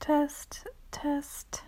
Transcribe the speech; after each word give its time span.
Test, 0.00 0.66
Test. 0.90 1.62